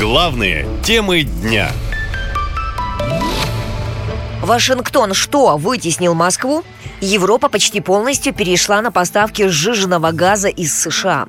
[0.00, 1.70] Главные темы дня.
[4.40, 6.64] Вашингтон что, вытеснил Москву?
[7.02, 11.26] Европа почти полностью перешла на поставки сжиженного газа из США.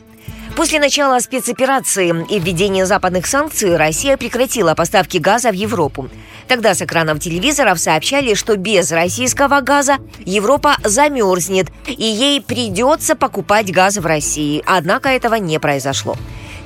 [0.56, 6.10] После начала спецоперации и введения западных санкций Россия прекратила поставки газа в Европу.
[6.48, 13.70] Тогда с экранов телевизоров сообщали, что без российского газа Европа замерзнет, и ей придется покупать
[13.70, 14.64] газ в России.
[14.66, 16.16] Однако этого не произошло.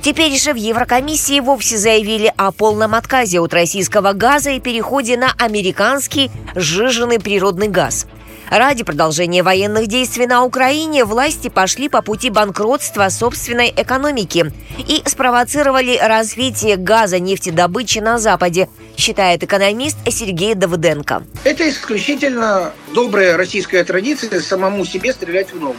[0.06, 5.34] Теперь же в Еврокомиссии вовсе заявили о полном отказе от российского газа и переходе на
[5.36, 8.06] американский сжиженный природный газ.
[8.48, 15.98] Ради продолжения военных действий на Украине власти пошли по пути банкротства собственной экономики и спровоцировали
[16.00, 21.24] развитие газа нефтедобычи на Западе, считает экономист Сергей Давыденко.
[21.42, 25.74] Это исключительно добрая российская традиция самому себе стрелять в ногу.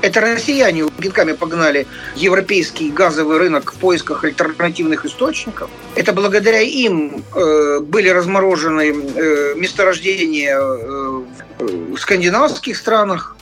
[0.00, 5.70] Это россияне пинками погнали европейский газовый рынок в поисках альтернативных источников.
[5.96, 11.22] Это благодаря им э, были разморожены э, месторождения э,
[11.58, 13.36] в скандинавских странах.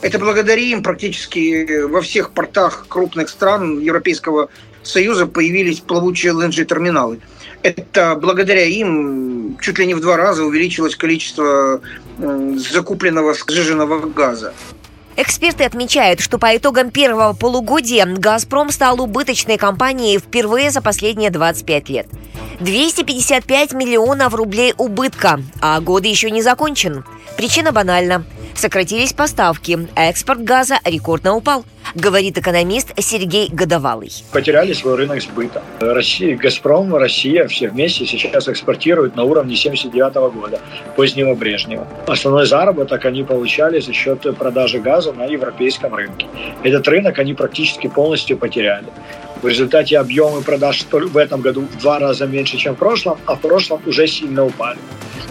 [0.00, 4.48] Это благодаря им практически во всех портах крупных стран Европейского
[4.82, 7.20] Союза появились плавучие ЛНЖ-терминалы.
[7.62, 11.82] Это благодаря им чуть ли не в два раза увеличилось количество
[12.16, 14.54] закупленного сжиженного газа.
[15.20, 21.88] Эксперты отмечают, что по итогам первого полугодия «Газпром» стал убыточной компанией впервые за последние 25
[21.90, 22.06] лет.
[22.60, 27.04] 255 миллионов рублей убытка, а год еще не закончен.
[27.36, 28.24] Причина банальна.
[28.54, 34.10] Сократились поставки, экспорт газа рекордно упал– говорит экономист Сергей Годовалый.
[34.32, 35.62] Потеряли свой рынок сбыта.
[35.80, 40.60] Россия, Газпром, Россия все вместе сейчас экспортируют на уровне 79 года,
[40.96, 41.86] позднего Брежнева.
[42.06, 46.26] Основной заработок они получали за счет продажи газа на европейском рынке.
[46.62, 48.86] Этот рынок они практически полностью потеряли.
[49.42, 53.36] В результате объемы продаж в этом году в два раза меньше, чем в прошлом, а
[53.36, 54.78] в прошлом уже сильно упали.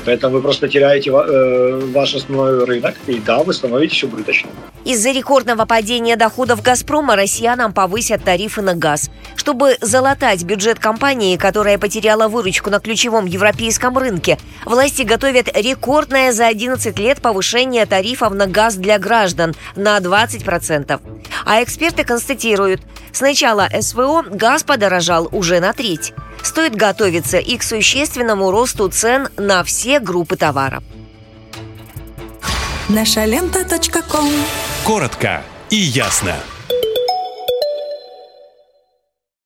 [0.10, 4.52] Поэтому вы просто теряете э, ваш основной рынок, и да, вы становитесь убыточным.
[4.84, 9.12] Из-за рекордного падения доходов «Газпрома» россиянам повысят тарифы на газ.
[9.36, 16.48] Чтобы залатать бюджет компании, которая потеряла выручку на ключевом европейском рынке, власти готовят рекордное за
[16.48, 21.00] 11 лет повышение тарифов на газ для граждан на 20%.
[21.46, 22.82] А эксперты констатируют,
[23.12, 26.14] с начала СВО газ подорожал уже на треть.
[26.44, 30.84] Стоит готовиться и к существенному росту цен на все группы товаров.
[32.90, 33.66] Наша лента.
[34.84, 36.36] Коротко и ясно.